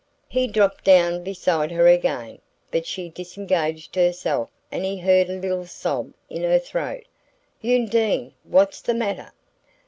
He 0.27 0.47
dropped 0.47 0.83
down 0.83 1.23
beside 1.23 1.69
her 1.71 1.87
again; 1.87 2.39
but 2.71 2.87
she 2.87 3.07
disengaged 3.07 3.95
herself 3.95 4.49
and 4.71 4.83
he 4.83 4.97
heard 4.97 5.29
a 5.29 5.33
little 5.39 5.67
sob 5.67 6.11
in 6.27 6.41
her 6.41 6.57
throat. 6.57 7.05
"Undine 7.63 8.33
what's 8.43 8.81
the 8.81 8.95
matter?" 8.95 9.31